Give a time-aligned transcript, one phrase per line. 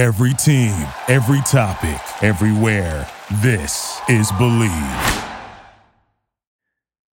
[0.00, 3.06] Every team, every topic, everywhere.
[3.42, 5.24] This is Believe.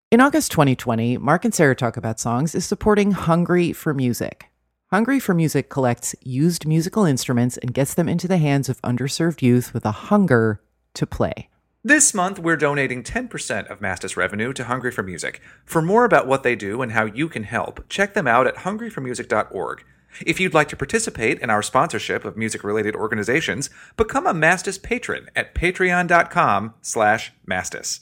[0.10, 4.46] In August 2020, Mark and Sarah Talk About Songs is supporting Hungry for Music.
[4.90, 9.42] Hungry for Music collects used musical instruments and gets them into the hands of underserved
[9.42, 10.62] youth with a hunger
[10.94, 11.50] to play.
[11.84, 15.42] This month, we're donating 10% of Mastis revenue to Hungry for Music.
[15.66, 18.56] For more about what they do and how you can help, check them out at
[18.56, 19.84] hungryformusic.org.
[20.26, 25.30] If you'd like to participate in our sponsorship of music-related organizations, become a Mastis patron
[25.36, 28.00] at patreon.com slash Mastis.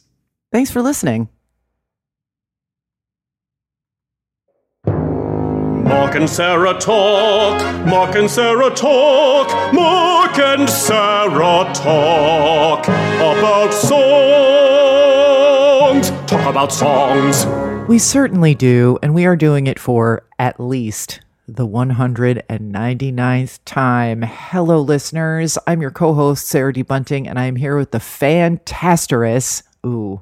[0.52, 1.30] Thanks for listening.
[4.86, 7.62] Mark and Sarah talk.
[7.86, 9.74] Mark and Sarah talk.
[9.74, 13.96] Mark and Sarah talk about songs.
[16.30, 17.46] Talk about songs.
[17.88, 24.22] We certainly do, and we are doing it for at least the 199th time.
[24.24, 25.58] Hello, listeners.
[25.68, 26.82] I'm your co host, Sarah D.
[26.82, 29.64] Bunting, and I'm here with the fantasterous.
[29.86, 30.22] Ooh,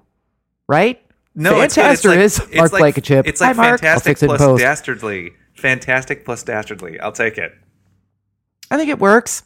[0.68, 1.00] right?
[1.36, 1.92] No, it's good.
[1.92, 3.28] It's like, Mark it's like, Blankenship.
[3.28, 3.78] It's like Hi.
[3.78, 4.62] Fantastic plus post.
[4.62, 5.32] dastardly.
[5.56, 7.00] Fantastic plus dastardly.
[7.00, 7.54] I'll take it.
[8.70, 9.44] I think it works.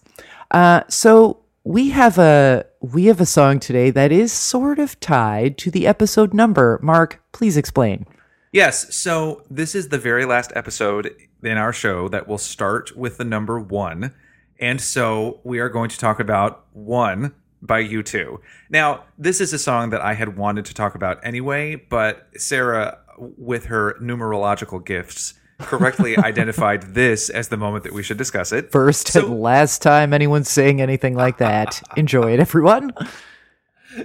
[0.52, 5.58] Uh, so we have a we have a song today that is sort of tied
[5.60, 6.80] to the episode number.
[6.82, 8.06] Mark, please explain.
[8.52, 13.18] Yes, so this is the very last episode in our show that will start with
[13.18, 14.14] the number one.
[14.60, 18.40] And so we are going to talk about One by U2.
[18.70, 23.00] Now, this is a song that I had wanted to talk about anyway, but Sarah,
[23.18, 28.72] with her numerological gifts, correctly identified this as the moment that we should discuss it.
[28.72, 31.82] First So- and last time anyone's saying anything like that.
[31.98, 32.92] Enjoy it, everyone.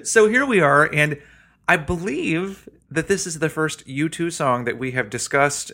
[0.02, 1.20] So here we are, and
[1.68, 5.72] I believe that this is the first U2 song that we have discussed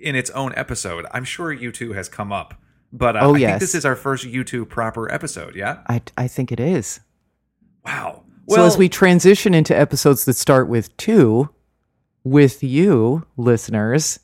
[0.00, 1.06] in its own episode.
[1.10, 2.54] I'm sure U2 has come up,
[2.92, 3.50] but uh, Oh, I yes.
[3.52, 5.54] think this is our first U2 proper episode.
[5.56, 5.78] Yeah.
[5.88, 7.00] I I think it is.
[7.84, 8.22] Wow.
[8.48, 11.48] so as we transition into episodes that start with two,
[12.24, 14.18] with you listeners,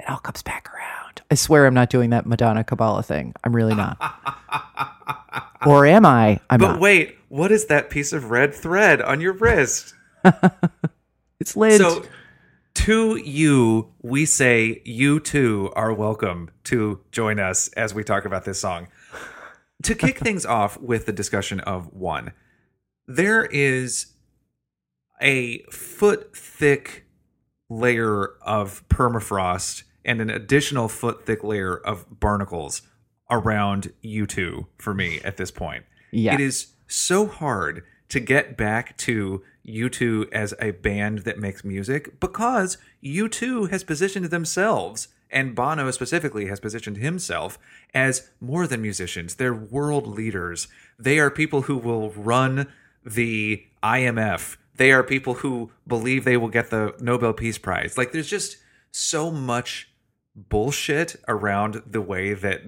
[0.00, 1.22] it all comes back around.
[1.30, 3.34] I swear I'm not doing that Madonna Kabbalah thing.
[3.44, 3.98] I'm really not.
[5.66, 6.40] or am I?
[6.50, 6.80] I'm but not.
[6.80, 9.94] wait, what is that piece of red thread on your wrist?
[11.40, 11.78] it's Lint.
[11.78, 12.04] So
[12.74, 18.44] to you, we say you too are welcome to join us as we talk about
[18.44, 18.88] this song.
[19.82, 22.32] To kick things off with the discussion of one,
[23.06, 24.06] there is
[25.20, 27.06] a foot thick
[27.68, 32.82] layer of permafrost and an additional foot thick layer of barnacles
[33.30, 35.84] around U2 for me at this point.
[36.12, 36.34] Yeah.
[36.34, 42.20] It is so hard to get back to U2 as a band that makes music
[42.20, 47.58] because U2 has positioned themselves and Bono specifically has positioned himself
[47.92, 49.34] as more than musicians.
[49.34, 50.68] They're world leaders.
[50.98, 52.68] They are people who will run
[53.04, 54.56] the IMF.
[54.76, 57.98] They are people who believe they will get the Nobel Peace Prize.
[57.98, 58.58] Like there's just
[58.92, 59.88] so much
[60.34, 62.62] bullshit around the way that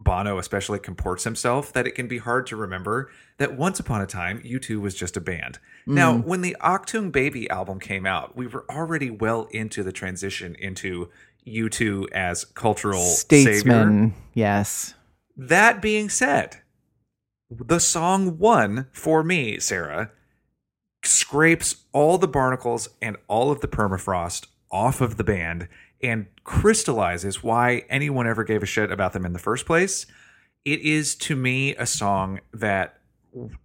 [0.00, 4.06] Bono especially comports himself that it can be hard to remember that once upon a
[4.06, 5.58] time U2 was just a band.
[5.86, 6.28] Now, mm-hmm.
[6.28, 11.10] when the Achtung Baby album came out, we were already well into the transition into
[11.46, 13.52] U2 as cultural savior.
[13.54, 14.14] Statesman.
[14.32, 14.94] Yes.
[15.36, 16.62] That being said,
[17.50, 20.12] the song one for me, Sarah,
[21.04, 25.68] scrapes all the barnacles and all of the permafrost off of the band
[26.02, 30.06] and crystallizes why anyone ever gave a shit about them in the first place.
[30.64, 32.98] It is to me a song that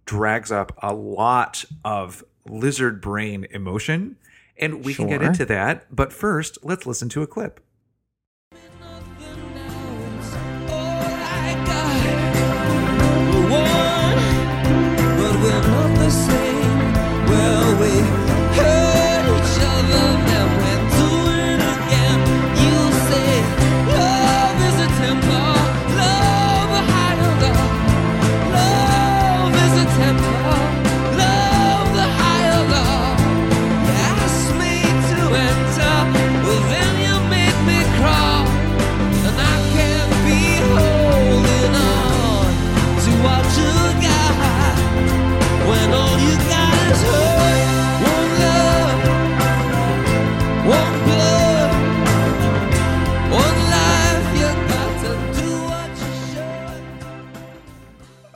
[0.04, 4.16] drags up a lot of lizard brain emotion,
[4.56, 5.94] and we can get into that.
[5.94, 7.60] But first, let's listen to a clip.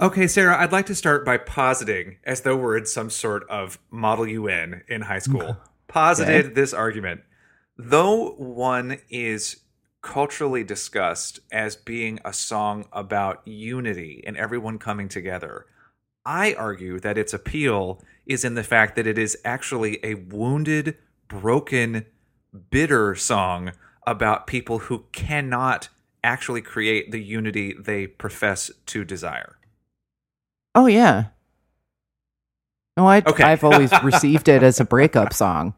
[0.00, 3.78] Okay, Sarah, I'd like to start by positing, as though we're in some sort of
[3.90, 5.58] Model UN in high school,
[5.88, 7.20] posited this argument.
[7.76, 9.60] Though one is
[10.00, 15.66] culturally discussed as being a song about unity and everyone coming together.
[16.24, 20.96] I argue that its appeal is in the fact that it is actually a wounded,
[21.28, 22.06] broken,
[22.70, 23.72] bitter song
[24.06, 25.90] about people who cannot
[26.24, 29.58] actually create the unity they profess to desire.
[30.74, 31.26] Oh yeah.
[32.96, 33.44] No, I Okay.
[33.44, 35.74] I've always received it as a breakup song.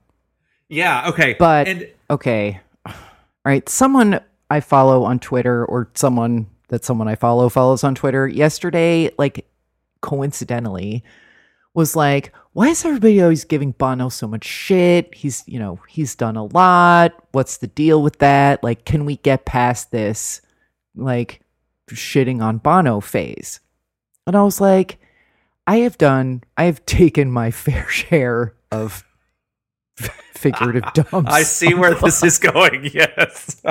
[0.69, 1.37] Yeah, okay.
[1.39, 2.61] But and okay.
[2.87, 2.95] All
[3.45, 8.27] right, someone I follow on Twitter or someone that someone I follow follows on Twitter
[8.27, 9.47] yesterday like
[10.01, 11.05] coincidentally
[11.75, 15.15] was like, why is everybody always giving Bono so much shit?
[15.15, 17.13] He's, you know, he's done a lot.
[17.33, 18.63] What's the deal with that?
[18.63, 20.43] Like, can we get past this,
[20.95, 21.41] like,
[21.89, 23.61] shitting on Bono phase?
[24.27, 24.99] And I was like,
[25.67, 29.05] I have done, I have taken my fair share of
[29.97, 31.13] figurative dumps.
[31.33, 32.91] I see where this is going.
[32.93, 33.63] Yes.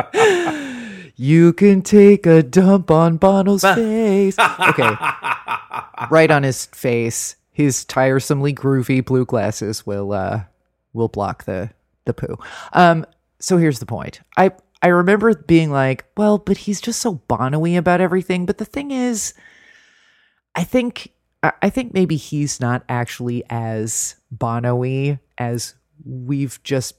[1.15, 4.39] You can take a dump on Bono's face.
[4.39, 4.95] Okay.
[6.09, 7.35] right on his face.
[7.51, 10.43] His tiresomely groovy blue glasses will uh
[10.93, 11.69] will block the
[12.05, 12.37] the poo.
[12.73, 13.05] Um
[13.39, 14.21] so here's the point.
[14.37, 14.51] I
[14.81, 18.45] I remember being like, well, but he's just so Bono-y about everything.
[18.45, 19.33] But the thing is,
[20.55, 21.11] I think
[21.43, 25.73] I think maybe he's not actually as Bono-y as
[26.05, 26.95] we've just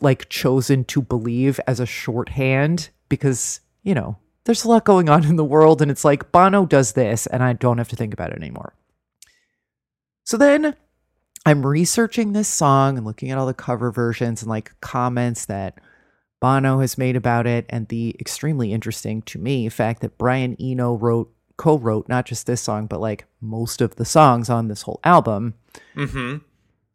[0.00, 5.24] like chosen to believe as a shorthand because you know there's a lot going on
[5.24, 8.12] in the world and it's like Bono does this and I don't have to think
[8.12, 8.74] about it anymore.
[10.24, 10.76] So then
[11.44, 15.80] I'm researching this song and looking at all the cover versions and like comments that
[16.40, 20.94] Bono has made about it and the extremely interesting to me fact that Brian Eno
[20.94, 25.00] wrote co-wrote not just this song but like most of the songs on this whole
[25.04, 25.54] album.
[25.94, 26.38] mm-hmm.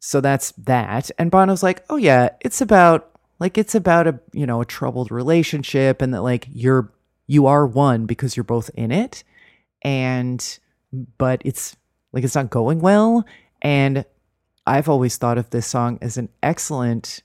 [0.02, 1.10] So that's that.
[1.18, 5.10] And Bono's like, "Oh yeah, it's about like it's about a, you know, a troubled
[5.10, 6.92] relationship and that like you're
[7.26, 9.24] you are one because you're both in it
[9.82, 10.58] and
[11.18, 11.76] but it's
[12.12, 13.24] like it's not going well
[13.62, 14.04] and
[14.66, 17.22] I've always thought of this song as an excellent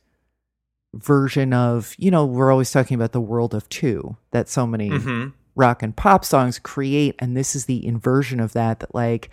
[0.93, 4.89] version of, you know, we're always talking about the world of two that so many
[4.89, 5.29] Mm-hmm.
[5.55, 9.29] Rock and pop songs create and this is the inversion of that that like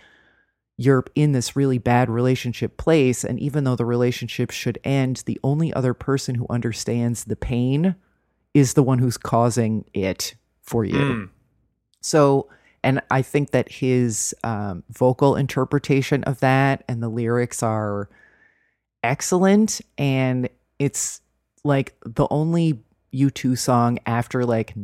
[0.79, 5.39] you're in this really bad relationship place and even though the relationship should end the
[5.45, 7.95] only other person who understands the pain
[8.55, 11.29] is the one who's causing it for you Mm.
[12.01, 12.49] so
[12.85, 18.09] and i think that his um, vocal interpretation of that and the lyrics are
[19.03, 20.49] excellent and
[20.79, 21.21] it's
[21.65, 22.81] like the only
[23.13, 24.77] u2 song after like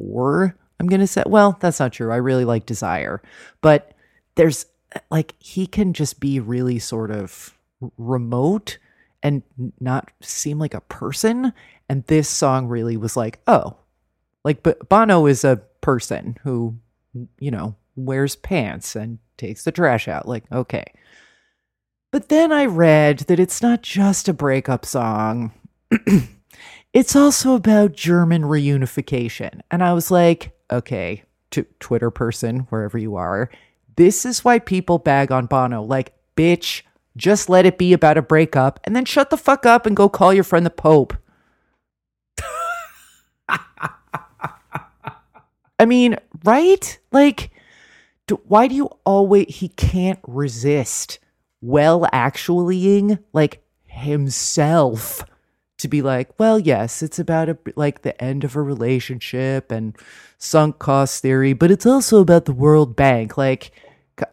[0.00, 2.12] 1984 i'm gonna say well that's not true.
[2.12, 3.22] I really like desire.
[3.60, 3.92] But
[4.34, 4.66] there's
[5.10, 7.56] like he can just be really sort of
[7.98, 8.78] remote
[9.22, 9.42] and
[9.78, 11.52] not seem like a person.
[11.88, 13.76] And this song really was like oh
[14.44, 16.76] like but bono is a person who
[17.38, 20.26] you know wears pants and takes the trash out.
[20.26, 20.84] Like okay.
[22.12, 25.52] But then i read that it's not just a breakup song
[26.92, 29.60] it's also about german reunification.
[29.70, 33.50] And i was like okay to twitter person wherever you are
[34.00, 35.82] this is why people bag on bono.
[35.82, 36.80] Like bitch
[37.18, 40.08] just let it be about a breakup and then shut the fuck up and go
[40.08, 41.14] call your friend the pope.
[45.78, 46.98] I mean, right?
[47.12, 47.50] Like,
[48.26, 51.18] d why do you always, he can't resist
[51.60, 55.22] well actuallying like himself
[55.80, 59.96] to be like, well, yes, it's about a, like the end of a relationship and
[60.38, 63.36] sunk cost theory, but it's also about the World Bank.
[63.36, 63.72] Like,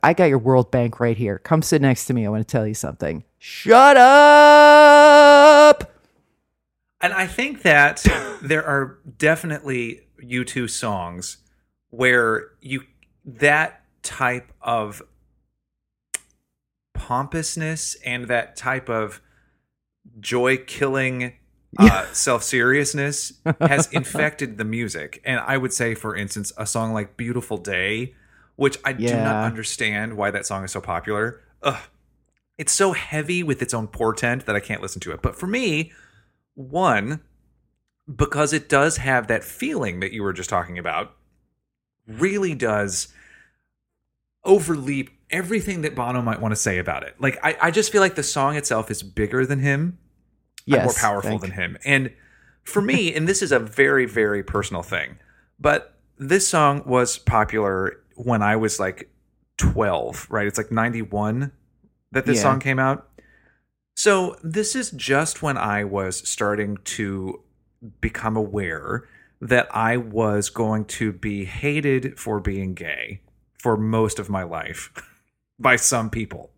[0.04, 1.40] I got your World Bank right here.
[1.40, 2.26] Come sit next to me.
[2.26, 3.24] I want to tell you something.
[3.40, 5.94] Shut up.
[7.00, 8.04] And I think that
[8.42, 11.38] there are definitely U2 songs
[11.90, 12.84] where you
[13.26, 15.02] that type of
[16.94, 19.22] pompousness and that type of
[20.20, 21.34] joy killing
[21.80, 25.22] uh, self seriousness has infected the music.
[25.26, 28.16] And I would say, for instance, a song like Beautiful Day,
[28.56, 31.42] which I do not understand why that song is so popular.
[31.64, 31.80] Ugh.
[32.58, 35.22] It's so heavy with its own portent that I can't listen to it.
[35.22, 35.92] But for me,
[36.56, 37.22] one,
[38.14, 41.16] because it does have that feeling that you were just talking about,
[42.08, 43.10] really does
[44.44, 47.16] overleap everything that Bono might want to say about it.
[47.20, 49.98] Like, I, I just feel like the song itself is bigger than him,
[50.68, 51.78] and more powerful than him.
[51.86, 52.12] And
[52.64, 55.18] for me, and this is a very, very personal thing,
[55.60, 59.10] but this song was popular when I was like
[59.58, 60.48] 12, right?
[60.48, 61.52] It's like 91
[62.12, 62.44] that this Yeah.
[62.44, 63.10] song came out.
[63.96, 67.42] So this is just when I was starting to
[68.02, 69.08] become aware
[69.42, 73.22] that I was going to be hated for being gay
[73.60, 74.92] for most of my life
[75.60, 76.52] by some people.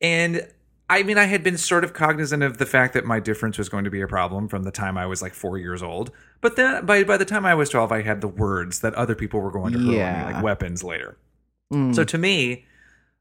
[0.00, 0.46] And
[0.90, 3.68] I mean, I had been sort of cognizant of the fact that my difference was
[3.68, 6.10] going to be a problem from the time I was like four years old.
[6.40, 9.14] But then by, by the time I was 12, I had the words that other
[9.14, 10.26] people were going to hurl Yeah.
[10.28, 11.18] me like weapons later.
[11.72, 11.94] Mm.
[11.94, 12.64] So to me,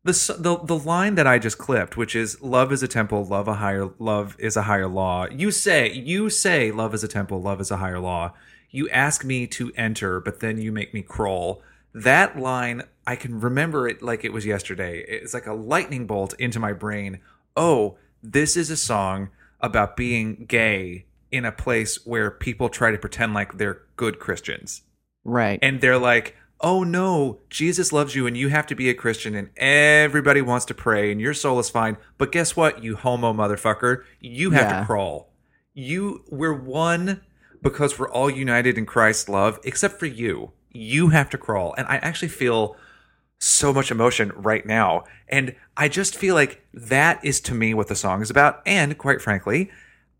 [0.05, 3.49] the, the the line that I just clipped, which is "Love is a temple, love
[3.49, 7.41] a higher love is a higher law." You say, you say, "Love is a temple,
[7.41, 8.33] love is a higher law."
[8.69, 11.61] You ask me to enter, but then you make me crawl.
[11.93, 14.99] That line, I can remember it like it was yesterday.
[15.07, 17.19] It's like a lightning bolt into my brain.
[17.55, 19.29] Oh, this is a song
[19.61, 24.81] about being gay in a place where people try to pretend like they're good Christians
[25.23, 25.57] right.
[25.61, 29.35] and they're like, "Oh no, Jesus loves you, and you have to be a Christian,
[29.35, 33.33] and everybody wants to pray, and your soul is fine." But guess what, you homo
[33.33, 34.03] motherfucker?
[34.19, 34.79] You have Yeah.
[34.81, 35.29] to crawl.
[35.73, 37.21] You, we're one
[37.61, 40.51] because we're all united in Christ's love, except for you.
[40.71, 42.75] You have to crawl, and I actually feel
[43.39, 47.87] so much emotion right now, and I just feel like that is to me what
[47.87, 49.69] the song is about, and quite frankly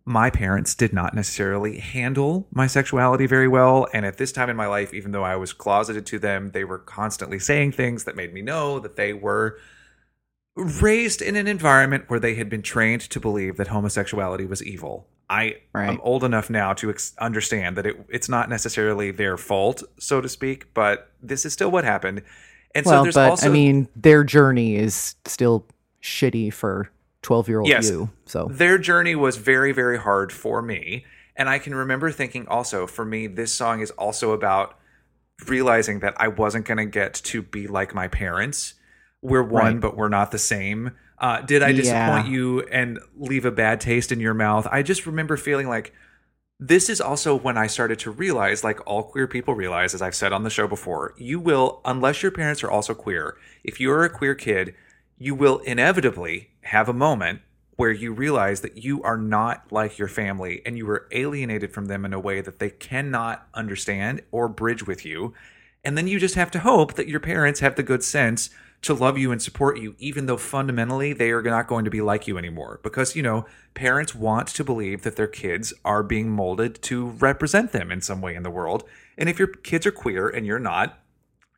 [0.09, 3.87] my parents did not necessarily handle my sexuality very well.
[3.93, 6.63] And at this time in my life, even though I was closeted to them, they
[6.63, 9.59] were constantly saying things that made me know that they were
[10.55, 15.07] raised in an environment where they had been trained to believe that homosexuality was evil.
[15.29, 15.89] I Right.
[15.89, 20.21] am old enough now to ex- understand that it, it's not necessarily their fault, so
[20.21, 22.21] to speak, but this is still what happened.
[22.77, 25.65] And so well, there's but also I mean, their journey is still
[26.01, 26.89] shitty for
[27.23, 27.89] 12 year old Yes.
[27.89, 28.09] you.
[28.25, 31.05] So, their journey was very very hard for me
[31.35, 34.77] and i can remember thinking also for me this song is also about
[35.47, 38.73] realizing that i wasn't going to get to be like my parents
[39.21, 39.81] we're one Right.
[39.81, 41.75] but we're not the same uh, did i Yeah.
[41.75, 45.93] disappoint you and leave a bad taste in your mouth i just remember feeling like
[46.59, 50.15] this is also when I started to realize, like all queer people realize, as I've
[50.15, 54.03] said on the show before, you will, unless your parents are also queer, if you're
[54.03, 54.73] a queer kid,
[55.19, 57.41] you will inevitably have a moment
[57.75, 61.85] where you realize that you are not like your family and you are alienated from
[61.85, 65.33] them in a way that they cannot understand or bridge with you.
[65.83, 68.49] And then you just have to hope that your parents have the good sense
[68.83, 72.01] to love you and support you, even though fundamentally they are not going to be
[72.01, 72.79] like you anymore.
[72.83, 77.71] Because, you know, parents want to believe that their kids are being molded to represent
[77.71, 78.83] them in some way in the world.
[79.17, 80.99] And if your kids are queer and you're not,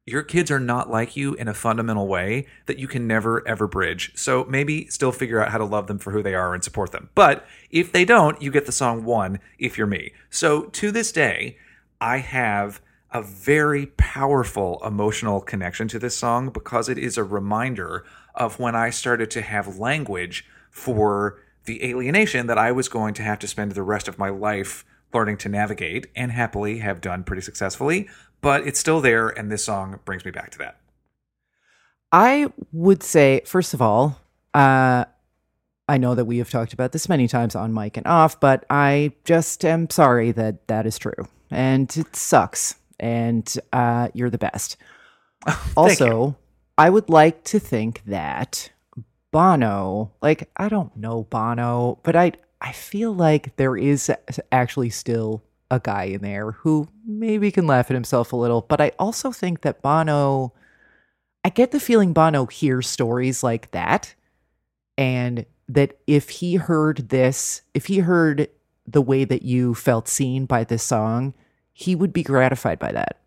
[0.05, 3.67] your kids are not like you in a fundamental way that you can never ever
[3.67, 4.11] bridge.
[4.15, 6.91] So maybe still figure out how to love them for who they are and support
[6.91, 7.09] them.
[7.13, 10.13] But if they don't, you get the song one if you're me.
[10.29, 11.57] So to this day,
[12.01, 12.81] I have
[13.11, 18.75] a very powerful emotional connection to this song because it is a reminder of when
[18.75, 23.47] I started to have language for the alienation that I was going to have to
[23.47, 28.07] spend the rest of my life learning to navigate and happily have done pretty successfully.
[28.41, 30.79] But it's still there, and this song brings me back to that.
[32.11, 34.19] I would say, first of all,
[34.53, 35.05] uh,
[35.87, 38.65] I know that we have talked about this many times on mic and off, but
[38.69, 41.27] I just am sorry that that is true.
[41.51, 42.75] And it sucks.
[42.99, 44.77] And uh, you're the best.
[45.77, 46.37] also,
[46.77, 48.71] I would like to think that
[49.31, 54.11] Bono, like, I don't know Bono, but I, I feel like there is
[54.51, 58.61] actually still a guy in there who maybe can laugh at himself a little.
[58.61, 60.53] But I also think that Bono.
[61.43, 64.13] I get the feeling Bono hears stories like that,
[64.97, 68.49] and that if he heard this, if he heard
[68.85, 71.33] the way that you felt seen by this song,
[71.79, 73.21] he would be gratified by that.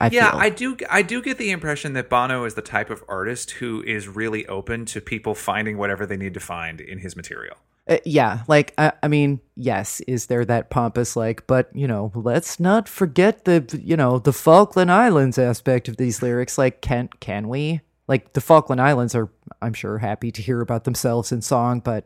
[0.00, 0.40] I yeah, feel.
[0.40, 0.76] I do.
[0.90, 4.46] I do get the impression that Bono is the type of artist who is really
[4.46, 7.56] open to people finding whatever they need to find in his material.
[7.88, 12.12] Uh, yeah, like I, I mean, yes, is there that pompous like, but you know,
[12.14, 16.58] let's not forget the you know the Falkland Islands aspect of these lyrics.
[16.58, 17.80] Like, can can we?
[18.06, 22.04] Like the Falkland Islands are, I'm sure, happy to hear about themselves in song, but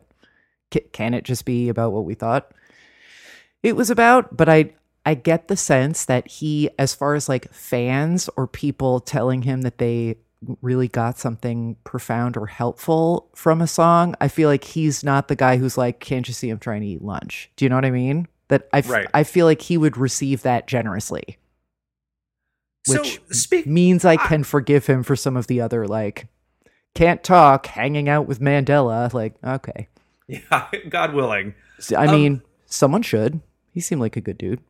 [0.73, 2.51] ca- can it just be about what we thought
[3.61, 4.35] it was about?
[4.35, 4.73] But I
[5.05, 9.61] I get the sense that he, as far as like fans or people telling him
[9.63, 10.17] that they
[10.61, 15.35] really got something profound or helpful from a song, I feel like he's not the
[15.35, 17.49] guy who's like, can't you see I'm trying to eat lunch?
[17.55, 18.27] Do you know what I mean?
[18.49, 19.07] That I, f- Right.
[19.13, 21.37] I feel like he would receive that generously,
[22.87, 23.65] which so speak.
[23.65, 26.27] means I can forgive him for some of the other like
[26.95, 29.11] can't talk, hanging out with Mandela.
[29.13, 29.87] Like, okay.
[30.27, 31.53] Yeah, God willing.
[31.97, 33.41] I Um, mean, someone should.
[33.73, 34.61] He seemed like a good dude.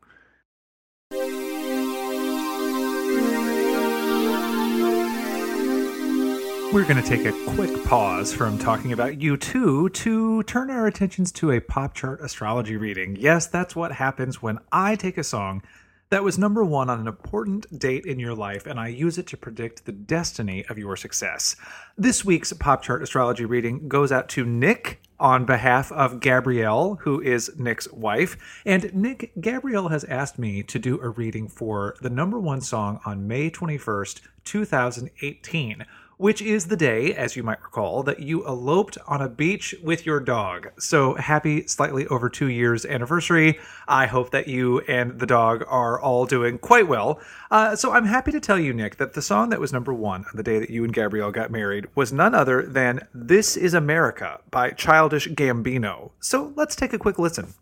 [6.74, 11.32] We're going to take a quick pause from talking about U2 to turn our attentions
[11.34, 13.16] to a pop chart astrology reading.
[13.16, 15.62] Yes, that's what happens when I take a song
[16.10, 19.28] that was number one on an important date in your life and I use it
[19.28, 21.56] to predict the destiny of your success.
[21.96, 27.22] This week's pop chart astrology reading goes out to Nick on behalf of Gabrielle, who
[27.22, 28.36] is Nick's wife.
[28.66, 33.00] And Nick, Gabrielle has asked me to do a reading for the number one song
[33.06, 35.86] on May 21st, 2018
[36.18, 40.06] which is the day, as you might recall, that you eloped on a beach with
[40.06, 40.70] your dog.
[40.80, 43.60] So happy, slightly over two years anniversary.
[43.88, 47.20] I hope that you and the dog are all doing quite well.
[47.52, 50.26] Uh, so I'm happy to tell you, Nick, that the song that was number one
[50.26, 53.74] on the day that you and Gabrielle got married was none other than This Is
[53.74, 56.12] America by Childish Gambino.
[56.20, 57.54] So let's take a quick listen.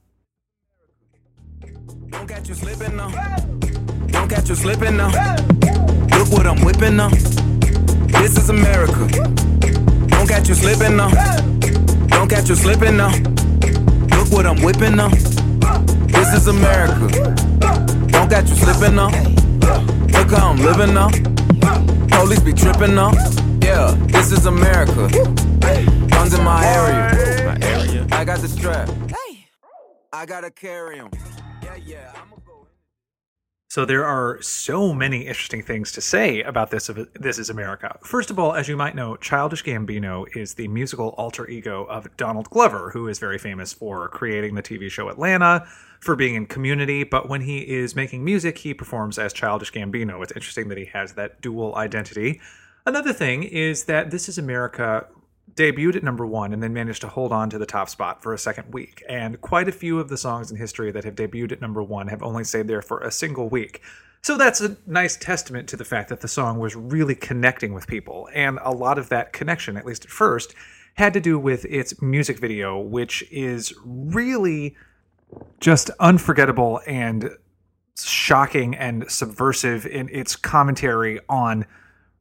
[2.10, 3.10] Don't catch you slipping now.
[4.08, 5.08] Don't catch you slipping now.
[6.18, 7.51] Look what I'm whipping.
[8.22, 9.08] This is America.
[10.10, 11.10] Don't catch you slipping now.
[12.10, 13.10] Don't catch you slipping now.
[14.16, 15.10] Look what I'm whipping now.
[16.06, 17.08] This is America.
[18.10, 19.10] Don't catch you slipping now.
[20.14, 21.10] Look how I'm living now.
[22.16, 23.12] Police be tripping now.
[23.64, 25.10] Yeah, this is America.
[26.12, 27.48] Guns in my area.
[27.48, 28.08] My area.
[28.12, 28.88] I got the strap.
[30.14, 31.10] I gotta carry 'em.
[31.64, 32.12] Yeah, yeah.
[32.14, 32.41] I'ma go.
[33.72, 36.90] So there are so many interesting things to say about this.
[37.14, 37.98] This is America.
[38.04, 42.06] First of all, as you might know, Childish Gambino is the musical alter ego of
[42.18, 45.66] Donald Glover, who is very famous for creating the TV show Atlanta,
[46.02, 47.06] for being in Community.
[47.06, 50.22] But when he is making music, he performs as Childish Gambino.
[50.22, 52.42] It's interesting that he has that dual identity.
[52.86, 55.08] Another thing is that This Is America
[55.56, 58.34] debuted at number one and then managed to hold on to the top spot for
[58.34, 59.04] a second week.
[59.10, 62.08] And quite a few of the songs in history that have debuted at number one
[62.08, 63.82] have only stayed there for a single week.
[64.22, 67.88] So that's a nice testament to the fact that the song was really connecting with
[67.88, 68.30] people.
[68.34, 70.54] And a lot of that connection, at least at first,
[70.96, 74.76] had to do with its music video, which is really
[75.60, 77.32] just unforgettable and
[77.98, 81.66] shocking and subversive in its commentary on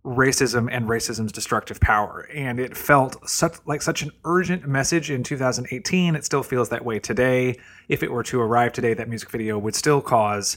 [0.05, 2.29] racism and racism's destructive power.
[2.35, 6.85] And it felt such like such an urgent message in 2018 it still feels that
[6.85, 7.59] way today.
[7.89, 10.57] If it were to arrive today that music video would still cause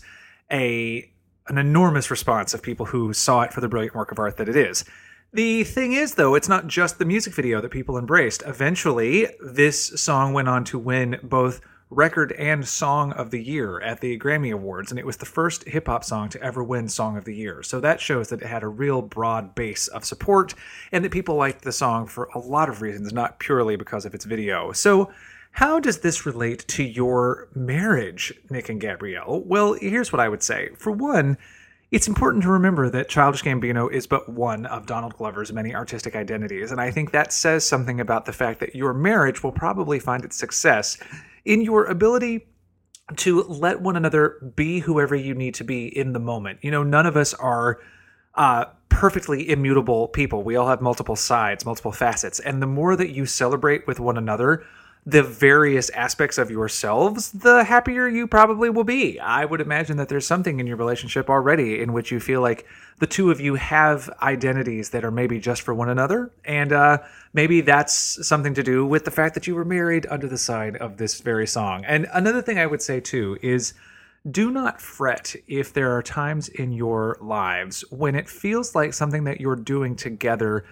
[0.51, 1.09] a
[1.47, 4.47] an enormous response of people who saw it for the brilliant work of art that
[4.47, 4.85] it is.
[5.33, 8.43] The thing is though it's not just the music video that people embraced.
[8.45, 11.59] Eventually this song went on to win both
[11.93, 15.63] record and song of the year at the Grammy Awards, and it was the first
[15.67, 17.63] hip hop song to ever win Song of the Year.
[17.63, 20.53] So that shows that it had a real broad base of support
[20.91, 24.13] and that people liked the song for a lot of reasons, not purely because of
[24.13, 24.71] its video.
[24.71, 25.11] So,
[25.51, 29.43] how does this relate to your marriage, Nick and Gabrielle?
[29.45, 30.69] Well, here's what I would say.
[30.79, 31.37] For one,
[31.91, 36.15] it's important to remember that Childish Gambino is but one of Donald Glover's many artistic
[36.15, 39.99] identities, and I think that says something about the fact that your marriage will probably
[39.99, 40.97] find its success
[41.45, 42.47] in your ability
[43.17, 46.59] to let one another be whoever you need to be in the moment.
[46.61, 47.79] You know, none of us are
[48.35, 50.43] uh, perfectly immutable people.
[50.43, 52.39] We all have multiple sides, multiple facets.
[52.39, 54.65] And the more that you celebrate with one another,
[55.05, 59.19] the various aspects of yourselves, the happier you probably will be.
[59.19, 62.65] I would imagine that there's something in your relationship already in which you feel like
[62.99, 66.31] the two of you have identities that are maybe just for one another.
[66.45, 66.99] And uh,
[67.33, 70.77] maybe that's something to do with the fact that you were married under the sign
[70.77, 71.83] of this very song.
[71.83, 73.73] And another thing I would say too is
[74.31, 79.25] do not fret if there are times in your lives when it feels like something
[79.25, 80.63] that you're doing together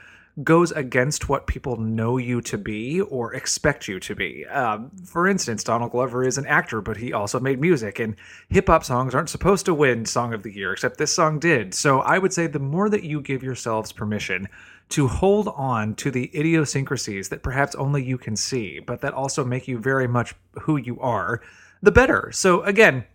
[0.43, 4.45] goes against what people know you to be or expect you to be.
[4.45, 8.15] Um, for instance, Donald Glover is an actor, but he also made music, and
[8.49, 11.73] hip hop songs aren't supposed to win Song of the Year, except this song did.
[11.73, 14.47] So I would say the more that you give yourselves permission
[14.89, 19.43] to hold on to the idiosyncrasies that perhaps only you can see, but that also
[19.43, 21.41] make you very much who you are,
[21.81, 22.29] the better.
[22.33, 23.05] So again,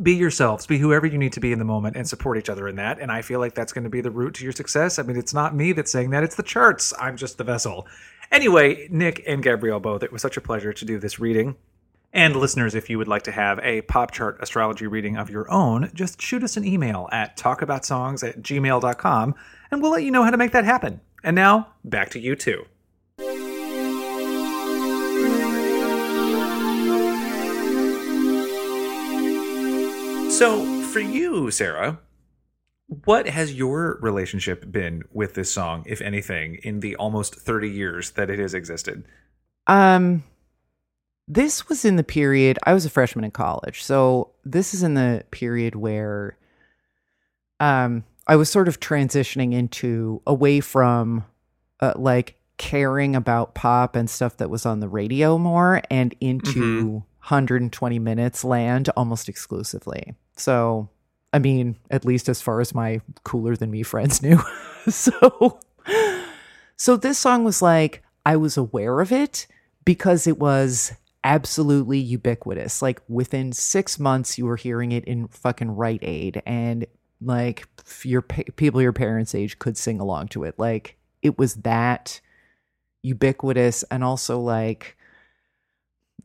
[0.00, 2.68] be yourselves, be whoever you need to be in the moment and support each other
[2.68, 2.98] in that.
[3.00, 4.98] And I feel like that's going to be the route to your success.
[4.98, 6.92] I mean, it's not me that's saying that, it's the charts.
[6.98, 7.86] I'm just the vessel.
[8.30, 11.56] Anyway, Nick and Gabrielle both, it was such a pleasure to do this reading.
[12.14, 15.50] And listeners, if you would like to have a pop chart astrology reading of your
[15.50, 19.34] own, just shoot us an email at talkaboutsongs at gmail.com
[19.70, 21.00] and we'll let you know how to make that happen.
[21.24, 22.66] And now, back to you two.
[30.42, 32.00] So, for you, Sarah,
[33.04, 38.10] what has your relationship been with this song, if anything, in the almost 30 years
[38.10, 39.04] that it has existed?
[39.68, 40.24] Um,
[41.28, 44.94] this was in the period I was a freshman in college, so this is in
[44.94, 46.36] the period where,
[47.60, 51.24] um, I was sort of transitioning into away from
[51.78, 57.04] uh, like caring about pop and stuff that was on the radio more and into
[57.22, 60.14] 120 minutes land almost exclusively.
[60.36, 60.88] So,
[61.32, 64.40] I mean, at least as far as my cooler than me friends knew.
[64.88, 65.60] so,
[66.76, 69.46] so this song was like I was aware of it
[69.84, 72.82] because it was absolutely ubiquitous.
[72.82, 76.86] Like within 6 months you were hearing it in fucking Rite Aid and
[77.20, 77.68] like
[78.02, 80.58] your people your parents age could sing along to it.
[80.58, 82.20] Like it was that
[83.02, 84.96] ubiquitous and also like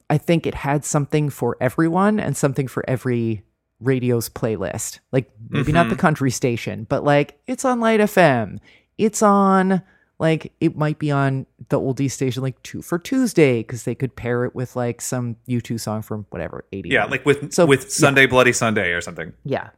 [0.10, 3.44] I think it had something for everyone and something for every
[3.80, 5.00] radio's playlist.
[5.12, 8.60] Like maybe not the country station, but like it's on Light FM.
[8.98, 9.82] It's on
[10.20, 14.16] like it might be on the oldie station like 2 for Tuesday cuz they could
[14.16, 16.90] pair it with like some U2 song from whatever 80.
[16.90, 17.90] Yeah, like with So, with yeah.
[17.90, 19.34] Sunday Bloody Sunday or something.
[19.44, 19.70] Yeah.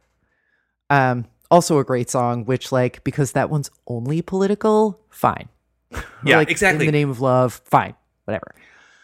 [0.88, 5.48] Um also a great song which like because that one's only political, fine.
[6.24, 6.86] Yeah, like, exactly.
[6.86, 7.94] In the name of love, fine.
[8.24, 8.54] Whatever.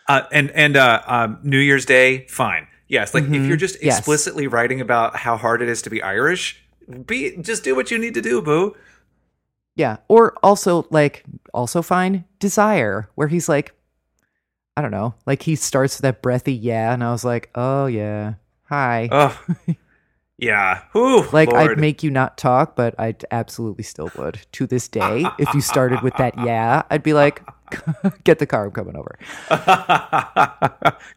[0.09, 2.69] Uh, and and uh, um, New Year's Day, fine.
[2.89, 3.99] Yes, like if you're just Yes.
[3.99, 6.63] explicitly writing about how hard it is to be Irish,
[7.07, 8.77] be just do what you need to do, boo.
[9.75, 9.97] Yeah.
[10.09, 13.73] Or also like also fine desire, where he's like,
[14.77, 17.87] I don't know, like he starts with that breathy yeah, and I was like, oh
[17.87, 19.09] yeah, hi.
[19.11, 19.41] Oh,
[20.39, 20.83] yeah.
[20.93, 21.73] Whew, like Lord.
[21.73, 24.47] I'd make you not talk, but I'd absolutely still would.
[24.53, 27.43] To this day, if you started with that yeah, I'd be like,
[28.25, 29.19] get the car, I'm coming over.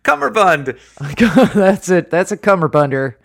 [0.03, 0.77] Cummerbund.
[1.53, 2.09] That's it.
[2.09, 3.15] That's a cummerbunder.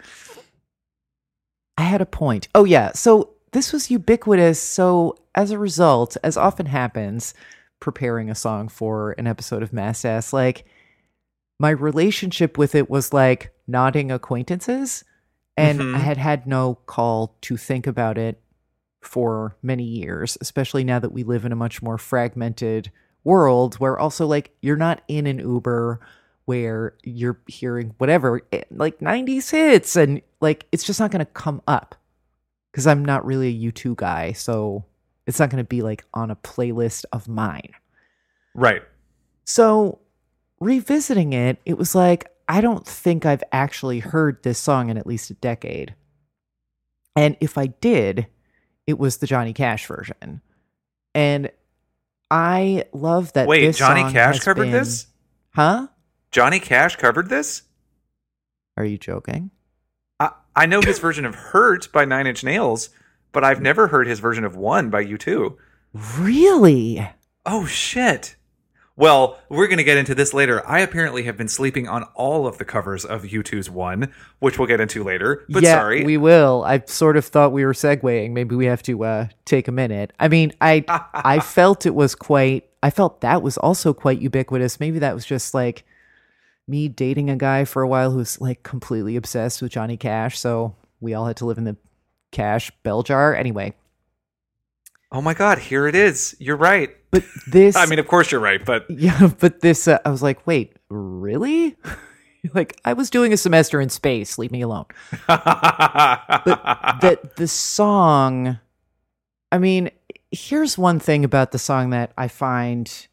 [1.76, 2.48] I had a point.
[2.54, 2.92] Oh yeah.
[2.92, 4.60] So this was ubiquitous.
[4.60, 7.34] So as a result, as often happens,
[7.80, 10.64] preparing a song for an episode of Mass Ass, like
[11.58, 15.04] my relationship with it was like nodding acquaintances,
[15.56, 15.94] and Mhm.
[15.94, 18.40] I had had no call to think about it
[19.02, 22.90] for many years, especially now that we live in a much more fragmented
[23.24, 26.00] world where also like you're not in an Uber
[26.44, 31.32] where you're hearing whatever eh, like 90s hits and like it's just not going to
[31.32, 31.94] come up
[32.72, 34.84] cuz I'm not really a U2 guy, so
[35.26, 37.72] it's not going to be like on a playlist of mine.
[38.54, 38.82] Right.
[39.44, 40.00] So
[40.60, 45.06] revisiting it, it was like, I don't think I've actually heard this song in at
[45.06, 45.94] least a decade.
[47.16, 48.26] And if I did,
[48.86, 50.42] it was the Johnny Cash version.
[51.14, 51.50] And
[52.30, 53.46] I love that.
[53.46, 55.06] Wait, Johnny Cash covered been- this?
[55.54, 55.88] Huh?
[56.32, 57.62] Johnny Cash covered this?
[58.76, 59.50] Are you joking?
[60.18, 62.90] I, I know his version of Hurt by Nine Inch Nails,
[63.30, 65.56] but I've never heard his version of One by U2.
[66.18, 67.08] Really?
[67.46, 68.34] Oh, shit.
[68.96, 70.64] Well, we're going to get into this later.
[70.68, 74.68] I apparently have been sleeping on all of the covers of U2's One, which we'll
[74.68, 75.44] get into later.
[75.48, 76.04] But yeah, sorry.
[76.04, 76.62] we will.
[76.64, 78.30] I sort of thought we were segueing.
[78.30, 80.12] Maybe we have to uh, take a minute.
[80.20, 82.68] I mean, I I felt it was quite.
[82.84, 84.78] I felt that was also quite ubiquitous.
[84.78, 85.84] Maybe that was just like
[86.68, 90.38] me dating a guy for a while who's like completely obsessed with Johnny Cash.
[90.38, 91.76] So we all had to live in the
[92.30, 93.34] Cash bell jar.
[93.34, 93.74] Anyway,
[95.10, 96.36] oh my God, here it is.
[96.38, 96.96] You're right.
[97.14, 97.76] But this.
[97.76, 100.76] I mean, of course you're right, but Yeah, but this, uh, I was like, wait,
[100.88, 101.76] really?
[102.54, 104.36] like, I was doing a semester in space.
[104.36, 104.86] Leave me alone.
[105.28, 108.58] But that the song,
[109.52, 109.90] I mean,
[110.30, 113.08] here's one thing about the song that I find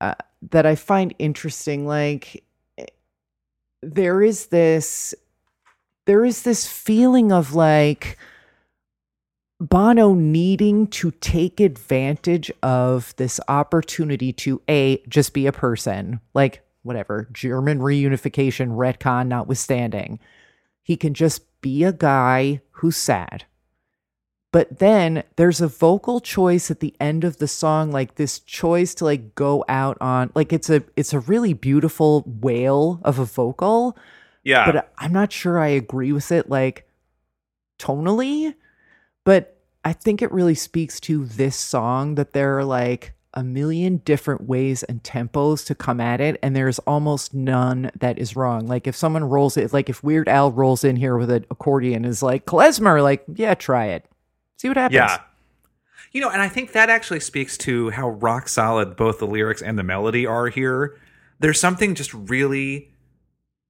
[0.00, 0.14] uh,
[0.50, 1.86] that I find interesting.
[1.86, 2.44] Like,
[2.78, 2.86] eh,
[3.82, 5.14] there is this,
[6.06, 8.16] there is this feeling of like.
[9.60, 16.62] Bono needing to take advantage of this opportunity to a just be a person, like
[16.82, 20.18] whatever German reunification retcon notwithstanding,
[20.82, 23.44] he can just be a guy who's sad.
[24.52, 28.94] But then there's a vocal choice at the end of the song, like this choice
[28.96, 33.24] to like go out on, like it's a it's a really beautiful wail of a
[33.24, 33.96] vocal
[34.44, 34.70] yeah.
[34.70, 36.88] but I'm not sure I agree with it like
[37.78, 38.54] tonally.
[39.24, 43.98] But I think it really speaks to this song that there are like a million
[43.98, 48.66] different ways and tempos to come at it, and there's almost none that is wrong.
[48.66, 52.04] Like if someone rolls it, like if Weird Al rolls in here with an accordion,
[52.04, 54.04] is like klezmer, like yeah, try it,
[54.56, 54.96] see what happens.
[54.96, 55.20] Yeah.
[56.12, 59.62] You know, and I think that actually speaks to how rock solid both the lyrics
[59.62, 60.98] and the melody are here.
[61.38, 62.90] There's something just really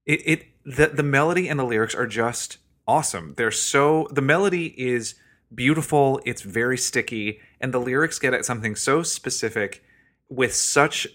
[0.07, 2.57] it, it the the melody and the lyrics are just
[2.89, 3.35] awesome.
[3.37, 5.17] They're so the melody is
[5.55, 9.83] beautiful, it's very sticky, and the lyrics get at something so specific
[10.29, 11.07] with such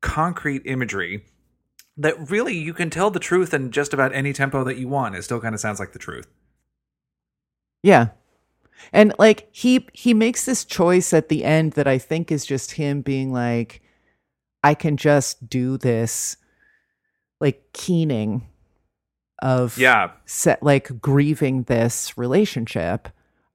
[0.00, 1.24] concrete imagery
[1.96, 5.14] that really you can tell the truth in just about any tempo that you want.
[5.14, 6.26] It still kind of sounds like the truth.
[7.82, 8.08] Yeah.
[8.92, 12.72] And like he he makes this choice at the end that I think is just
[12.72, 13.82] him being like,
[14.64, 16.36] I can just do this,
[17.40, 18.48] like keening
[19.40, 20.12] of Yeah.
[20.24, 23.08] set like grieving this relationship.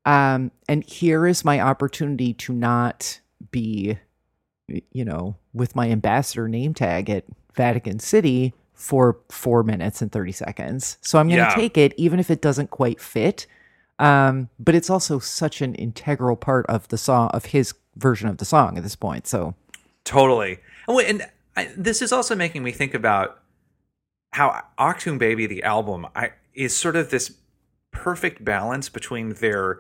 [0.08, 3.20] Um, and here is my opportunity to not
[3.52, 3.98] be,
[4.68, 10.32] you know, with my ambassador name tag at Vatican City for four minutes and 30
[10.32, 10.98] seconds.
[11.02, 11.56] So I'm going to Yeah.
[11.56, 13.48] take it, even if it doesn't quite fit.
[14.00, 18.38] Um, but it's also such an integral part of the song, of his version of
[18.38, 19.28] the song at this point.
[19.28, 19.56] So
[20.06, 20.60] Totally.
[20.88, 23.40] And, wait, and I, this is also making me think about
[24.32, 27.34] how Achtung Baby, the album, I, is sort of this
[27.92, 29.80] perfect balance between their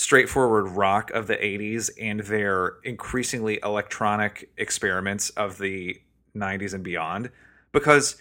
[0.00, 6.00] straightforward rock of the 80s and their increasingly electronic experiments of the
[6.34, 7.30] 90s and beyond.
[7.70, 8.16] Because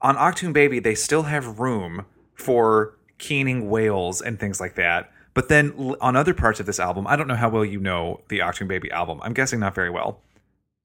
[0.00, 5.10] on Achtung Baby, they still have room for keening whales and things like that.
[5.34, 8.20] But then on other parts of this album, I don't know how well you know
[8.28, 9.18] the Achtung Baby album.
[9.24, 10.20] I'm guessing not very well,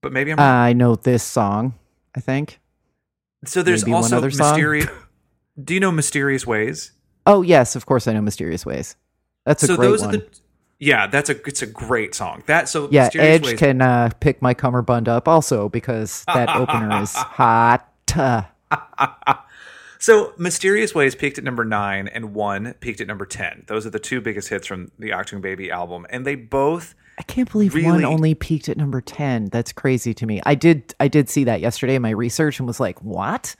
[0.01, 0.39] but maybe I'm.
[0.39, 0.47] wrong.
[0.47, 1.75] I know this song,
[2.15, 2.59] I think.
[3.45, 4.87] so there's maybe also mysterious.
[5.63, 6.91] Do you know Mysterious Ways?
[7.27, 8.95] Oh, yes, of course I know Mysterious Ways.
[9.45, 10.09] That's a so great those one.
[10.09, 10.27] are the.
[10.79, 12.43] Yeah, that's a it's a great song.
[12.47, 16.49] That so Yeah, Mysterious Edge Ways, can uh, pick my cummerbund up also because that
[16.49, 17.87] opener is hot.
[19.99, 23.65] So Mysterious Ways peaked at number nine, and One peaked at number ten.
[23.67, 27.23] Those are the two biggest hits from the Achtung Baby album, and they both I
[27.23, 29.49] can't believe one only peaked at number 10.
[29.51, 30.41] That's crazy to me.
[30.43, 33.55] I did I did see that yesterday in my research and was like, "What?"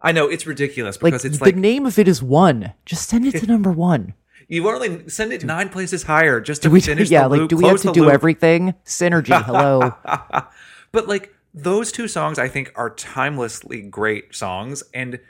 [0.00, 2.72] I know it's ridiculous Like because it's the like name of it is 1.
[2.86, 4.14] Just send it to number 1.
[4.50, 7.38] You only send it nine places higher just to Do we finish yeah, the like
[7.40, 8.12] loop, do we have to do loop.
[8.12, 8.74] everything?
[8.84, 9.42] Synergy.
[9.42, 9.94] Hello.
[10.92, 14.82] But like those two songs, I think are timelessly great songs.
[14.92, 15.20] And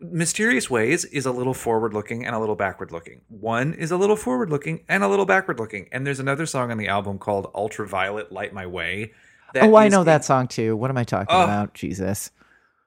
[0.00, 3.20] Mysterious Ways is a little forward looking and a little backward looking.
[3.28, 5.88] One is a little forward looking and a little backward looking.
[5.92, 9.12] And there's another song on the album called Ultraviolet Light My Way.
[9.54, 10.76] that oh, I know that song too.
[10.76, 11.44] What am I talking Oh.
[11.44, 11.72] about?
[11.74, 12.30] Jesus.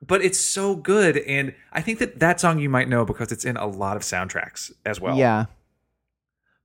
[0.05, 1.17] But it's so good.
[1.19, 4.03] And I think that that song you might know because it's in a lot of
[4.03, 5.15] soundtracks as well.
[5.17, 5.45] yeah.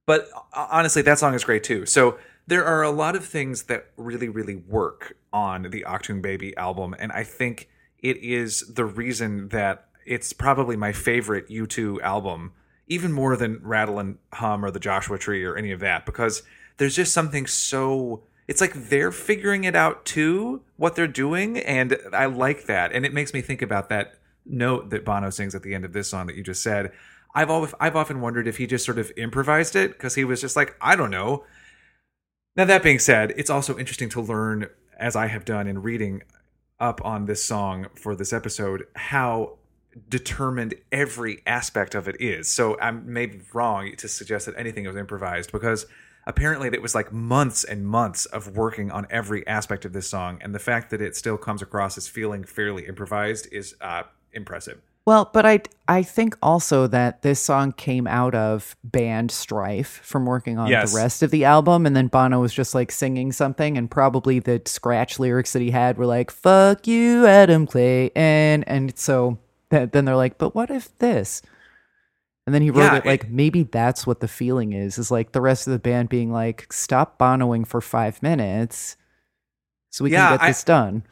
[0.06, 1.86] But uh, honestly, that song is great too.
[1.86, 6.56] So there are a lot of things that really, really work on the Achtung Baby
[6.56, 7.68] album, and I think
[8.00, 12.52] it is the reason that it's probably my favorite U2 album,
[12.86, 16.42] even more than Rattle and Hum or the Joshua Tree or any of that, because
[16.76, 18.22] there's just something so.
[18.46, 22.92] It's like they're figuring it out too, what they're doing, and I like that.
[22.92, 25.94] And it makes me think about that note that Bono sings at the end of
[25.94, 26.92] this song that you just said.
[27.34, 30.40] I've always, I've often wondered if he just sort of improvised it because he was
[30.40, 31.44] just like, I don't know.
[32.56, 34.68] Now that being said, it's also interesting to learn,
[34.98, 36.22] as I have done in reading
[36.78, 39.58] up on this song for this episode, how
[40.08, 42.48] determined every aspect of it is.
[42.48, 45.86] So I'm maybe wrong to suggest that anything was improvised because
[46.26, 50.38] apparently it was like months and months of working on every aspect of this song,
[50.40, 54.80] and the fact that it still comes across as feeling fairly improvised is uh, impressive.
[55.06, 60.24] Well, but I I think also that this song came out of band strife from
[60.24, 60.92] working on Yes.
[60.92, 64.38] the rest of the album, and then Bono was just like singing something, and probably
[64.38, 69.38] the scratch lyrics that he had were like "fuck you, Adam Clayton," and so
[69.70, 71.42] th- then they're like, "But what if this?"
[72.46, 75.32] And then he wrote Yeah, it like maybe that's what the feeling is is like
[75.32, 78.96] the rest of the band being like, "Stop Bonoing for five minutes,
[79.90, 81.02] so we Yeah, can get I- this done."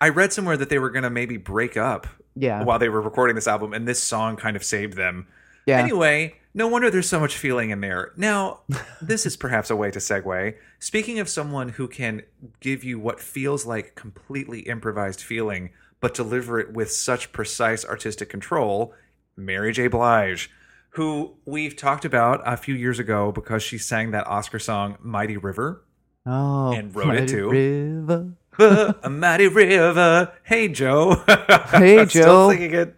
[0.00, 3.00] I read somewhere that they were going to maybe break up Yeah, while they were
[3.00, 5.26] recording this album, and this song kind of saved them.
[5.66, 5.78] yeah.
[5.78, 8.12] Anyway, no wonder there's so much feeling in there.
[8.16, 8.60] Now,
[9.02, 10.54] this is perhaps a way to segue.
[10.78, 12.22] Speaking of someone who can
[12.60, 18.28] give you what feels like completely improvised feeling, but deliver it with such precise artistic
[18.28, 18.94] control,
[19.36, 19.88] Mary J.
[19.88, 20.50] Blige,
[20.90, 25.36] who we've talked about a few years ago because she sang that Oscar song "Mighty
[25.36, 25.84] River."
[26.26, 27.50] Oh, and wrote it too.
[27.50, 28.32] River.
[28.60, 30.32] A mighty river.
[30.42, 31.22] Hey Joe.
[31.70, 32.50] Hey, I'm Still Joe.
[32.50, 32.96] singing it.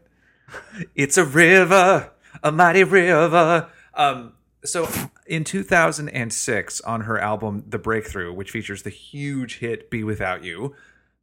[0.94, 2.10] It's a river,
[2.42, 3.68] a mighty river.
[3.94, 4.32] Um,
[4.64, 4.88] so
[5.26, 10.74] in 2006, on her album The Breakthrough, which features the huge hit "Be Without You,"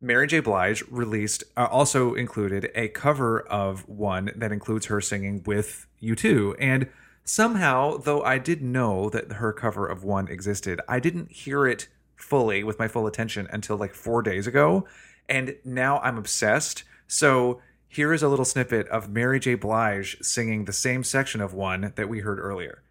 [0.02, 0.40] Mary J.
[0.40, 6.56] Blige released uh, also included a cover of one that includes her singing with U2
[6.60, 6.88] and.
[7.26, 11.88] Somehow, though I did know that her cover of one existed, I didn't hear it
[12.20, 14.88] fully with my full attention until like four days ago.
[15.28, 16.84] And now I'm obsessed.
[17.08, 19.56] So here is a little snippet of Mary J.
[19.56, 22.84] Blige singing the same section of one that we heard earlier.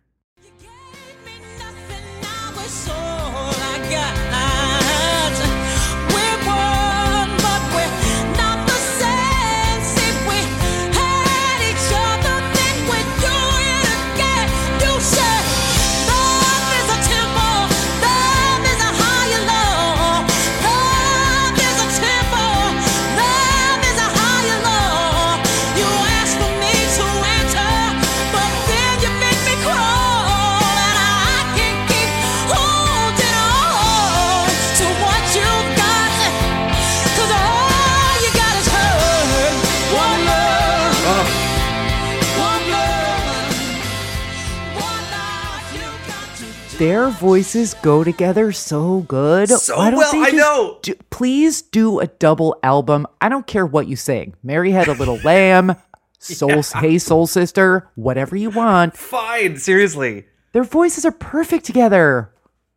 [46.78, 49.48] Their voices go together so good.
[49.48, 50.78] So Why don't well, they I know.
[50.82, 53.06] do- please do a double album.
[53.20, 54.34] I don't care what you sing.
[54.42, 55.74] Mary had a little lamb,
[56.18, 58.96] soul, hey soul sister, whatever you want.
[58.96, 60.26] Fine, seriously.
[60.52, 62.32] Their voices are perfect together.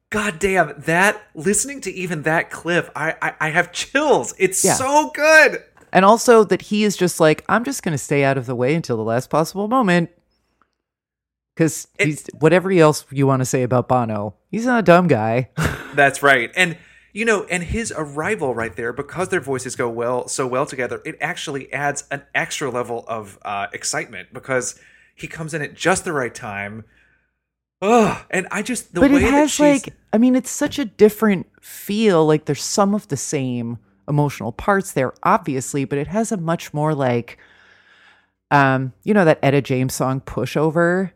[0.09, 4.33] God damn, that listening to even that clip, I I, I have chills.
[4.39, 4.73] It's Yeah.
[4.73, 5.63] so good.
[5.93, 8.55] And also that he is just like, I'm just going to stay out of the
[8.55, 10.09] way until the last possible moment.
[11.53, 15.49] Because he's whatever else you want to say about Bono, he's not a dumb guy.
[15.93, 16.49] That's right.
[16.55, 16.77] And
[17.13, 21.01] you know, and his arrival right there, because their voices go well so well together,
[21.05, 24.79] it actually adds an extra level of uh, excitement because
[25.13, 26.85] he comes in at just the right time.
[27.81, 30.85] Ugh, and I just the but way it has like, I mean, it's such a
[30.85, 32.25] different feel.
[32.25, 36.73] Like there's some of the same emotional parts there, obviously, but it has a much
[36.73, 37.37] more like,
[38.51, 41.11] um, you know, that Etta James song "Pushover."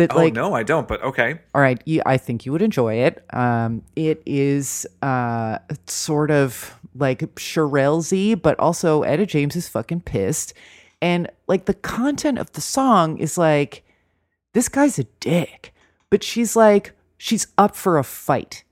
[0.00, 0.88] That oh like no, I don't.
[0.88, 3.22] But okay, All right, you, I think you would enjoy it.
[3.34, 10.54] Um, it is uh, sort of like Shirelles-y, but also Etta James is fucking pissed,
[11.02, 13.84] and like the content of the song is like,
[14.54, 15.74] this guy's a dick,
[16.08, 18.64] but she's like, she's up for a fight,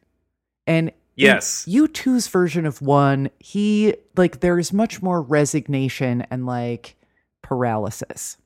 [0.67, 1.67] and Yes.
[1.69, 6.97] U2's version of one, he like there's much more resignation and like
[7.43, 8.39] paralysis.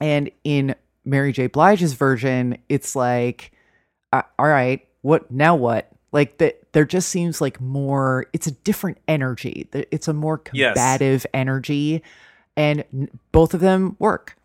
[0.00, 0.76] And in
[1.08, 1.46] Mary J.
[1.46, 3.52] Blige's version, it's like,
[4.12, 5.54] uh, all right, what now?
[5.56, 5.90] What?
[6.12, 6.72] Like that?
[6.72, 8.26] There just seems like more.
[8.32, 9.68] It's a different energy.
[9.72, 10.74] It's a more Yes.
[10.74, 12.02] combative energy,
[12.56, 12.84] and
[13.32, 14.36] both of them work.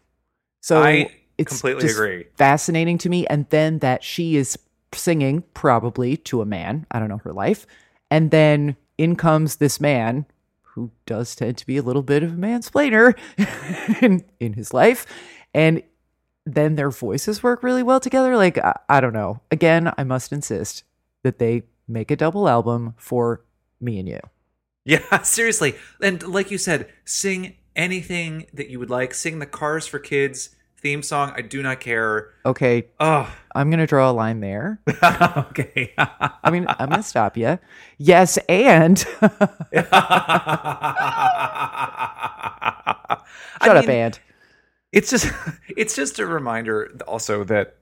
[0.62, 2.26] So I it's completely agree.
[2.36, 4.58] Fascinating to me, and then that she is
[4.94, 6.86] singing probably to a man.
[6.92, 7.66] I don't know her life,
[8.12, 10.26] and then in comes this man
[10.62, 13.16] who does tend to be a little bit of a mansplainer
[14.02, 15.06] in in his life,
[15.54, 15.82] and
[16.46, 18.36] then their voices work really well together.
[18.36, 19.42] Like I, I don't know.
[19.52, 20.84] Again, I must insist
[21.24, 23.44] that they make a double album for
[23.80, 24.20] me and you.
[24.86, 25.76] Yeah, seriously.
[26.02, 29.14] And like you said, sing anything that you would like.
[29.14, 31.32] Sing the Cars for Kids theme song.
[31.36, 32.32] I do not care.
[32.46, 34.82] Okay, Oh, I'm gonna draw a line there.
[35.04, 35.94] okay.
[35.98, 37.58] I mean, I'm gonna stop you.
[37.98, 39.18] Yes, and shut
[43.64, 44.20] up, and
[44.94, 45.30] It's just
[45.76, 47.76] it's just a reminder also that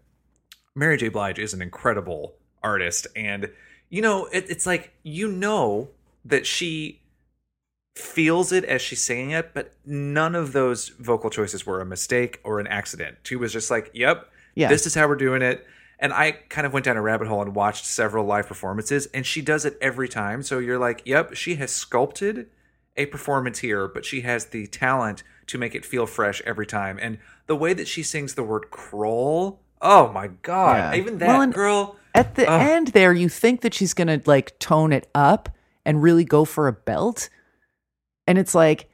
[0.73, 1.09] Mary J.
[1.09, 3.51] Blige is an incredible artist, and
[3.89, 5.89] you know it, it's like you know
[6.25, 7.01] that she
[7.95, 12.39] feels it as she's singing it, but none of those vocal choices were a mistake
[12.43, 13.17] or an accident.
[13.23, 14.69] She was just like, "Yep, Yeah.
[14.69, 15.65] this is how we're doing it."
[15.99, 19.25] And I kind of went down a rabbit hole and watched several live performances, and
[19.25, 20.41] she does it every time.
[20.41, 22.47] So you're like, "Yep, she has sculpted
[22.95, 26.97] a performance here, but she has the talent to make it feel fresh every time."
[27.01, 30.93] And the way that she sings the word "crawl," oh my god!
[30.93, 30.99] Yeah.
[30.99, 31.95] Even that Well, and- girl.
[32.13, 32.61] at the Ugh.
[32.61, 35.49] end there, you think that she's gonna like tone it up
[35.85, 37.29] and really go for a belt,
[38.27, 38.87] and it's like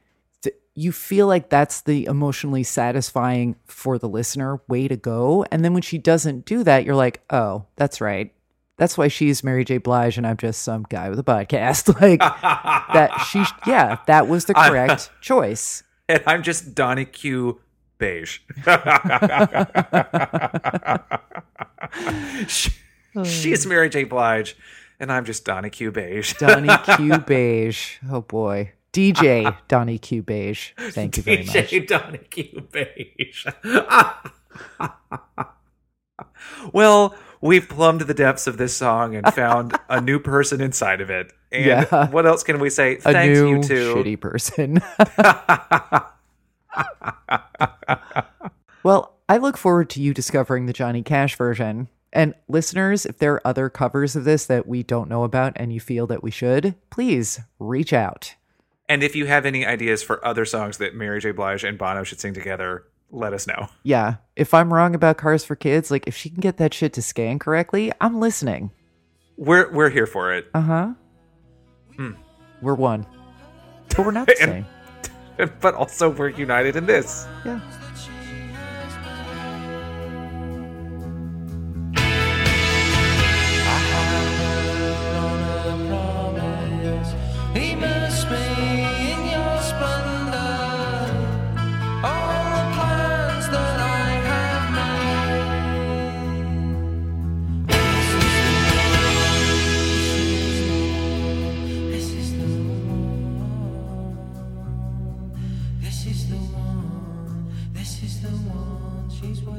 [0.74, 5.44] you feel like that's the emotionally satisfying for the listener way to go.
[5.50, 8.32] And then when she doesn't do that, you're like, oh, that's right.
[8.76, 9.78] That's why she's Mary J.
[9.78, 11.88] Blige and I'm just some guy with a podcast.
[12.00, 15.82] Like that she yeah, that was the correct choice.
[16.08, 17.60] and I'm just Donnie Q
[17.98, 18.40] beige.
[22.48, 22.72] She-
[23.24, 23.70] She's hmm.
[23.70, 24.04] Mary J.
[24.04, 24.56] Blige,
[25.00, 26.34] and I'm just Donnie Q beige.
[26.34, 27.96] Donnie Q Beige.
[28.10, 28.72] Oh boy.
[28.92, 30.72] DJ Donnie Q Beige.
[30.78, 31.54] Thank you very much.
[31.54, 33.46] DJ Donnie Q beige.
[36.72, 41.10] well, we've plumbed the depths of this song and found a new person inside of
[41.10, 41.32] it.
[41.50, 42.08] And Yeah.
[42.10, 42.96] what else can we say?
[42.96, 43.94] A Thanks you two.
[43.94, 44.80] shitty person.
[48.82, 51.88] well, I look forward to you discovering the Johnny Cash version.
[52.12, 55.72] And listeners, if there are other covers of this that we don't know about and
[55.72, 58.34] you feel that we should, please reach out.
[58.88, 61.32] And if you have any ideas for other songs that Mary J.
[61.32, 63.68] Blige and Bono should sing together, let us know.
[63.82, 66.94] Yeah, if I'm wrong about Cars for Kids, like if she can get that shit
[66.94, 68.70] to scan correctly, I'm listening.
[69.36, 70.46] We're we're here for it.
[70.54, 70.94] Uh
[71.98, 72.10] huh.
[72.62, 73.04] We're one.
[73.96, 74.64] But we're not the And-
[75.38, 75.50] same.
[75.60, 77.26] but also we're united in this.
[77.44, 77.60] Yeah.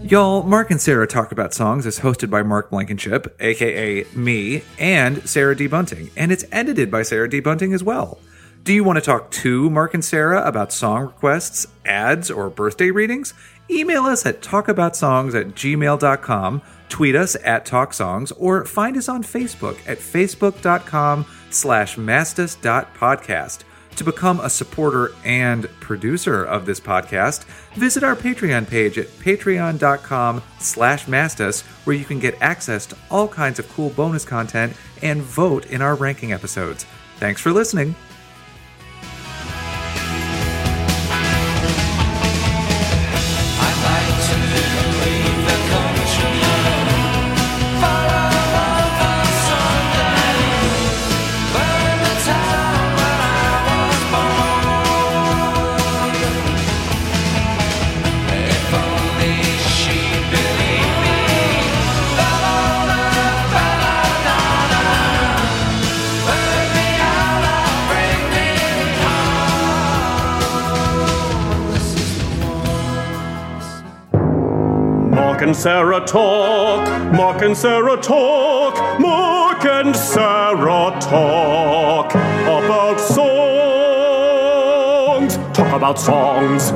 [0.10, 5.30] Y'all, Mark and Sarah Talk About Songs is hosted by Mark Blankenship, aka me, and
[5.30, 5.68] Sarah D.
[5.68, 7.40] Bunting, and it's edited by Sarah D.
[7.42, 8.18] Bunting as well.
[8.64, 12.90] Do you want to talk to Mark and Sarah about song requests, ads, or birthday
[12.90, 13.36] readings?
[13.70, 19.78] Email us at talkaboutsongs at gmail.com, tweet us at talksongs, or find us on Facebook
[19.86, 23.60] at facebook.com slash mastus.podcast.
[24.00, 27.44] To become a supporter and producer of this podcast,
[27.74, 33.28] visit our Patreon page at patreon.com slash mastus, where you can get access to all
[33.28, 34.72] kinds of cool bonus content
[35.02, 36.86] and vote in our ranking episodes.
[37.18, 37.94] Thanks for listening.
[75.40, 84.18] Mark and Sarah talk, Mark and Sarah talk, Mark and Sarah talk about songs.
[85.56, 86.72] Talk about songs.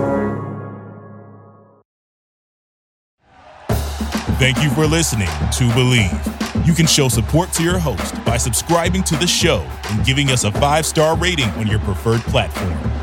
[4.40, 6.66] Thank you for listening to Bleav.
[6.66, 10.46] You can show support to your host by subscribing to the show and giving us
[10.46, 13.03] a five star rating on your preferred platform.